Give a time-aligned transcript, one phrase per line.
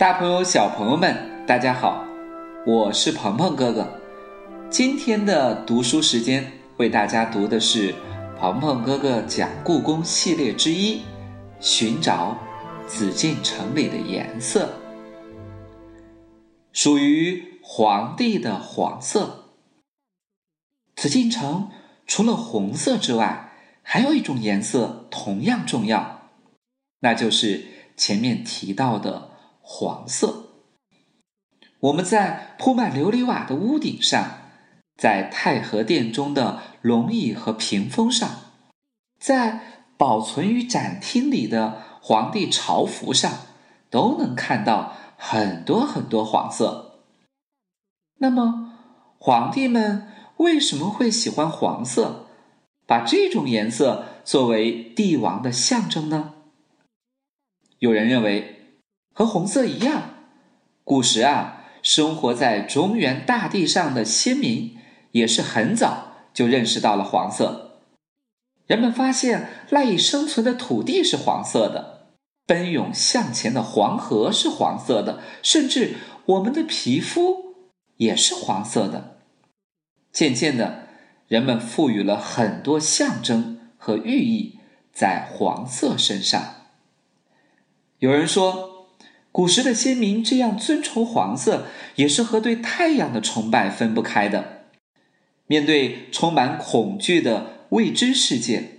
[0.00, 1.14] 大朋友、小朋友们，
[1.46, 2.06] 大家好，
[2.66, 3.86] 我是鹏鹏哥哥。
[4.70, 7.94] 今天的读书时间，为大家读的是
[8.38, 10.96] 鹏鹏哥哥讲故宫系列之一
[11.60, 12.34] 《寻找
[12.86, 14.64] 紫禁城里的颜色》，
[16.72, 19.50] 属于皇帝的黄色。
[20.96, 21.68] 紫禁城
[22.06, 26.30] 除了红色之外，还有一种颜色同样重要，
[27.00, 27.66] 那就是
[27.98, 29.28] 前面提到的。
[29.72, 30.46] 黄色。
[31.78, 34.38] 我们在铺满琉璃瓦的屋顶上，
[34.96, 38.28] 在太和殿中的龙椅和屏风上，
[39.20, 43.32] 在保存于展厅里的皇帝朝服上，
[43.88, 47.04] 都能看到很多很多黄色。
[48.18, 48.72] 那么，
[49.18, 50.08] 皇帝们
[50.38, 52.26] 为什么会喜欢黄色，
[52.86, 56.34] 把这种颜色作为帝王的象征呢？
[57.78, 58.56] 有人认为。
[59.12, 60.14] 和红色一样，
[60.84, 64.78] 古时啊，生活在中原大地上的先民
[65.12, 67.80] 也是很早就认识到了黄色。
[68.66, 72.12] 人们发现赖以生存的土地是黄色的，
[72.46, 77.56] 奔涌向前的黄河是黄色的，甚至我们的皮肤
[77.96, 79.18] 也是黄色的。
[80.12, 80.86] 渐渐的，
[81.26, 84.60] 人们赋予了很多象征和寓意
[84.92, 86.40] 在黄色身上。
[87.98, 88.69] 有人说。
[89.32, 94.64] 古时的先民这样尊崇黄色，也是和对太阳的崇拜分不开的。
[95.46, 98.78] 面对充满恐惧的未知世界，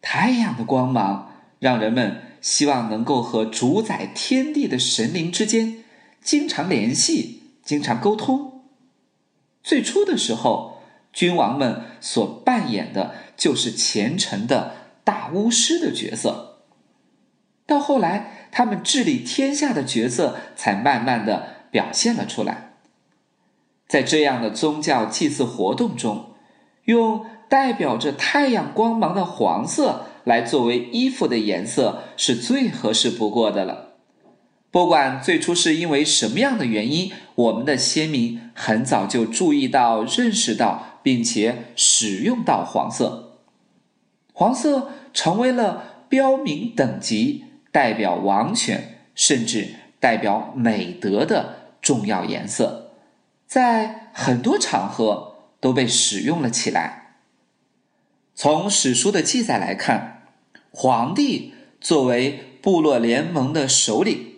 [0.00, 5.84] 太阳的光芒让人们希望能够和主宰天地的神灵之间
[6.22, 8.64] 经常联系、经常沟通。
[9.62, 16.45] 最初的时候，君王们所扮演的就是虔诚的大巫师的角色，
[17.66, 18.32] 到后来。
[18.52, 22.72] 他们治理天下的角色才慢慢的表现了出来。
[23.86, 26.30] 在这样的宗教祭祀活动中，
[26.86, 33.96] 用代表着太阳光芒的黄色来作为衣服的颜色是最合适不过的了。
[34.70, 43.40] 不管最初是因为什么样的原因，我们的先民很早就注意到、认识到，并且使用到黄色。
[44.32, 47.44] 黄色成为了标明等级。
[47.76, 52.92] 代表王权，甚至代表美德的重要颜色，
[53.46, 57.18] 在很多场合都被使用了起来。
[58.34, 60.22] 从史书的记载来看，
[60.70, 64.36] 皇帝作为部落联盟的首领，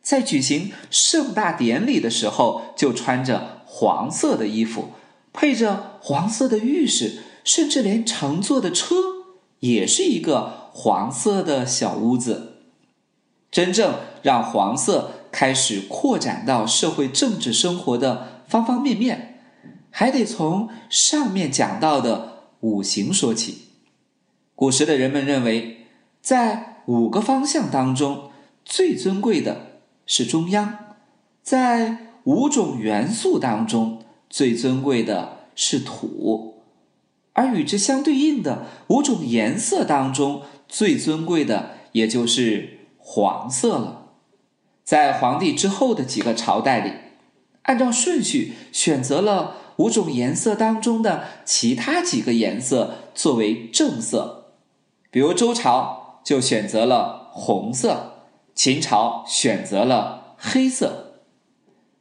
[0.00, 4.92] 在举行盛大典礼的时候，就穿着黄色的衣服，
[5.32, 8.94] 配着黄色的玉饰，甚至连乘坐的车
[9.58, 12.52] 也是一个黄色的小屋子。
[13.56, 19.40] 真正让黄色开始扩展到社会政治生活的方方面面，
[19.90, 23.68] 还得从上面讲到的五行说起。
[24.54, 25.86] 古时的人们认为，
[26.20, 28.30] 在五个方向当中，
[28.62, 30.98] 最尊贵的是中央；
[31.42, 36.56] 在五种元素当中，最尊贵的是土；
[37.32, 42.75] 而与之相对应的五种颜色当中，最尊贵的也就是。
[43.08, 44.02] 黄色了，
[44.82, 46.92] 在皇帝之后的几个朝代里，
[47.62, 54.46] 按照顺序选择了五种颜色当中的其他几个颜色作为正色，
[55.12, 58.24] 比如周朝就选择了红色，
[58.56, 61.20] 秦朝选择了黑色。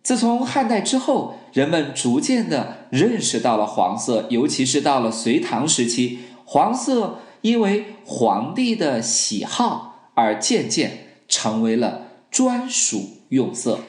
[0.01, 9.94] 自从汉代之后，人们逐渐的认识到了黄色，尤其是到了隋唐时期，黄色因为皇帝的喜好。
[10.15, 13.79] 而渐渐成为了专属用色。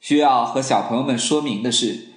[0.00, 2.08] 需要和小朋友们说明的是，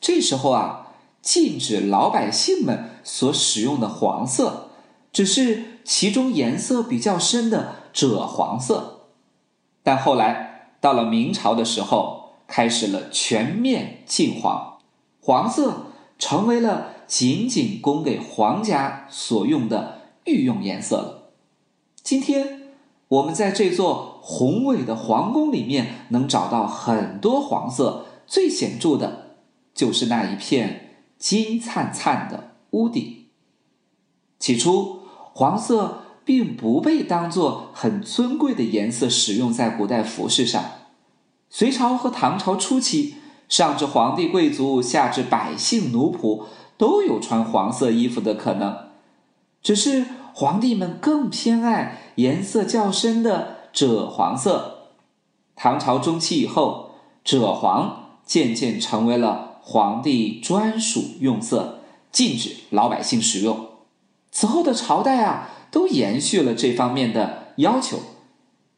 [0.00, 4.70] 这时候啊，禁止老百姓们所使用的黄色，
[5.12, 9.06] 只是其中颜色比较深的赭黄色。
[9.82, 14.78] 但后来到了明朝的时候，开始了全面禁黄，
[15.20, 15.86] 黄色
[16.18, 21.32] 成为了仅仅供给皇家所用的御用颜色了。
[22.02, 22.59] 今天。
[23.10, 29.36] 我们在这座宏伟的皇宫里面能找到很多黄色，最显著的
[29.74, 33.26] 就是那一片金灿灿的屋顶。
[34.38, 35.00] 起初，
[35.32, 40.64] 黄色并不被当作很尊贵的颜色使用在古代服饰上。
[41.48, 43.16] 隋朝和唐朝初期，
[43.48, 46.44] 上至皇帝贵族，下至百姓奴仆，
[46.78, 48.76] 都有穿黄色衣服的可能，
[49.60, 50.06] 只是。
[50.34, 54.88] 皇帝们更偏爱颜色较深的赭黄色，
[55.54, 56.92] 唐朝中期以后，
[57.24, 61.80] 赭黄渐渐成为了皇帝专属用色，
[62.10, 63.68] 禁止老百姓使用。
[64.30, 67.98] 此后的朝代啊，都延续了这方面的要求。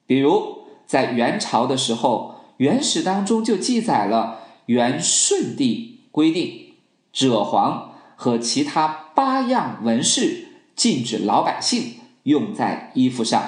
[0.07, 6.73] 比如在元朝的时候，《元史》当中就记载了元顺帝规定，
[7.15, 13.43] 赭黄和其他八样纹饰禁止老百姓用在衣服上。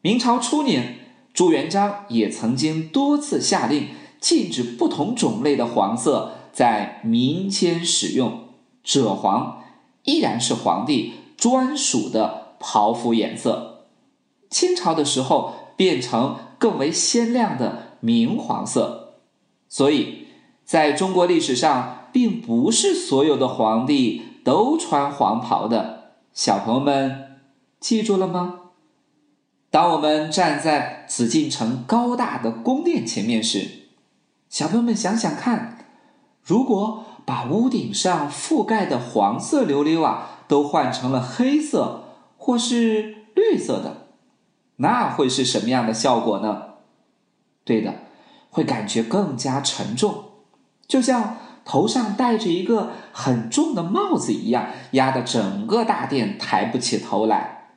[0.00, 0.98] 明朝初年。
[1.34, 3.88] 朱元璋也曾经多次下令
[4.20, 8.50] 禁止不同种类的黄色在民间使用，
[8.84, 9.64] 赭黄
[10.04, 13.86] 依然是皇帝专属的袍服颜色。
[14.48, 19.14] 清朝的时候变成更为鲜亮的明黄色，
[19.68, 20.28] 所以
[20.64, 26.03] 在中国历史上，并不是所有的皇帝都穿黄袍的。
[26.34, 27.38] 小朋友们
[27.78, 28.62] 记住了吗？
[29.70, 33.70] 当我们站在紫禁城高大的宫殿前面时，
[34.48, 35.86] 小朋友们想想看，
[36.42, 42.02] 如果把屋顶上覆盖的黄色琉璃瓦都换成了黑色
[42.36, 44.08] 或是绿色的，
[44.76, 46.74] 那会是什么样的效果呢？
[47.62, 47.94] 对的，
[48.50, 50.24] 会感觉更加沉重，
[50.88, 57.70] 就像头上戴着一个很重的帽子一样，压得整个大殿抬不起头来。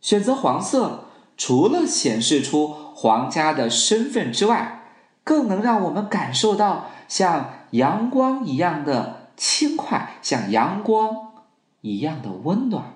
[0.00, 1.04] 选择黄色。
[1.36, 4.82] 除了显示出皇家的身份之外，
[5.24, 11.32] 更能让我们感受到像阳光一样的轻快，像阳光
[11.80, 12.92] 一样的温暖。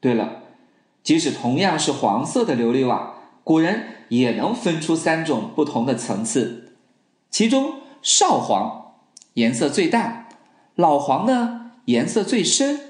[0.00, 0.40] 对了，
[1.04, 3.14] 即使同样是黄色的琉璃瓦，
[3.44, 6.72] 古人也能分出三种不同的层次，
[7.30, 8.83] 其中少黄
[9.34, 10.28] 颜色最淡，
[10.74, 12.80] 老黄呢颜色最深，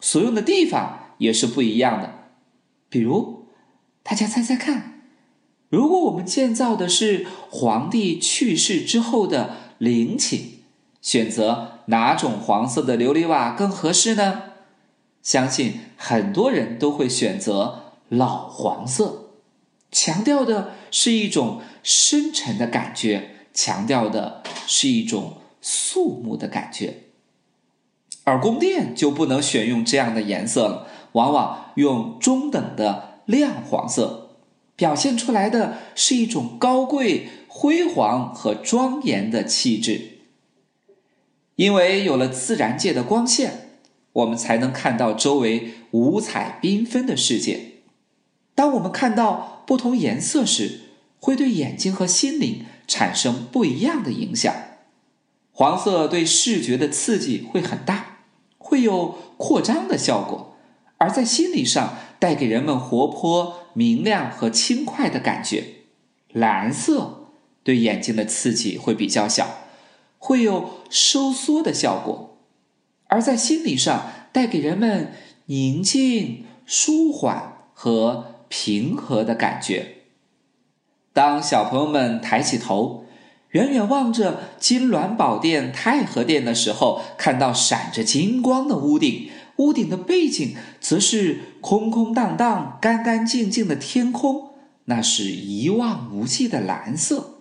[0.00, 2.30] 所用的地方也是不一样的，
[2.88, 3.46] 比如。
[4.02, 5.00] 大家猜猜看，
[5.70, 10.62] 如果我们建造的是皇帝去世之后的陵寝，
[11.00, 14.42] 选择哪种黄色的琉璃瓦更合适呢？
[15.22, 19.30] 相信很多人都会选择老黄色，
[19.90, 26.98] 强调的是一种深沉的感觉，强调的是一种肃穆的感觉。
[28.24, 33.12] 而宫殿就不能选用这样的颜色了，往往用中等的。
[33.26, 34.36] 亮黄色
[34.76, 40.18] 表现出来的是一种高贵、辉煌和庄严的气质。
[41.56, 43.78] 因为有了自然界的光线，
[44.12, 47.76] 我们才能看到周围五彩缤纷的世界。
[48.54, 50.80] 当我们看到不同颜色时，
[51.18, 54.54] 会对眼睛和心灵产生不一样的影响。
[55.54, 58.18] 黄色对视觉的刺激会很大，
[58.58, 60.56] 会有扩张的效果，
[60.98, 61.94] 而在心理上。
[62.20, 65.64] 带给人们活泼、明亮和轻快的感觉。
[66.32, 67.26] 蓝色
[67.62, 69.58] 对眼睛的刺激会比较小，
[70.16, 72.38] 会有收缩的效果；
[73.08, 75.12] 而在心理上，带给人们
[75.46, 79.96] 宁静、舒缓和平和的感觉。
[81.12, 83.03] 当小朋友们抬起头，
[83.54, 89.30] 远远望着金銮宝殿太和殿的时候，看到闪着金光的屋顶。
[89.58, 94.50] 屋顶的背景则是空空荡荡、干干净净的天空，
[94.86, 97.36] 那是一望无际的蓝色。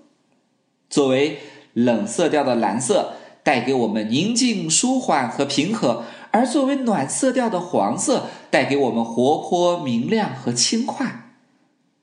[0.88, 1.40] 作为
[1.74, 11.32] 冷色调的蓝色，带给我们宁静、舒缓和平和；而作为暖色调的黄色，带给我们活泼、明亮和轻快。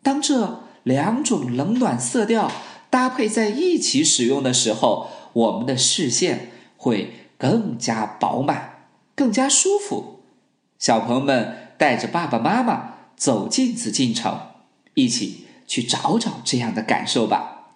[0.02, 2.50] 当这两种冷暖色调
[2.90, 8.88] 搭配在一起使用的时候，我们的视线会更加饱满。
[9.16, 10.20] 更加舒服，
[10.78, 14.40] 小朋友们带着爸爸妈妈走进紫禁城，
[14.94, 17.74] 一起去找找这样的感受吧。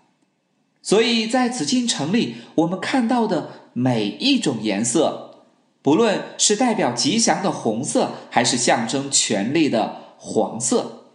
[0.80, 5.42] 所以在紫禁城里，我们看到的每一种颜色，
[5.82, 11.08] 不论是代表吉祥的红色，还是象征权力的黄色，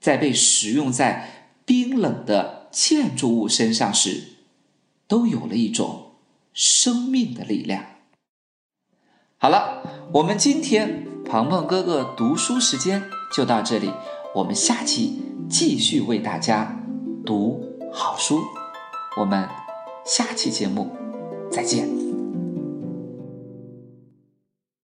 [0.00, 4.24] 在被使用在冰冷的建筑物身上时，
[5.06, 6.12] 都有了一种
[6.54, 7.84] 生命的力量。
[9.36, 9.82] 好了，
[10.14, 13.92] 我们今天鹏鹏哥哥读书时间就到这里，
[14.34, 16.82] 我们下期继续为大家
[17.26, 17.62] 读
[17.92, 18.40] 好书，
[19.18, 19.48] 我们
[20.06, 20.90] 下期节目
[21.50, 22.01] 再见。